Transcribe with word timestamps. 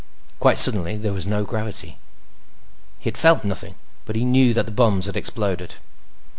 Quite 0.39 0.57
suddenly, 0.57 0.97
there 0.97 1.13
was 1.13 1.27
no 1.27 1.43
gravity. 1.45 1.99
He 2.97 3.07
had 3.11 3.19
felt 3.19 3.43
nothing, 3.43 3.75
but 4.05 4.15
he 4.15 4.25
knew 4.25 4.51
that 4.55 4.65
the 4.65 4.71
bombs 4.71 5.05
had 5.05 5.15
exploded. 5.15 5.75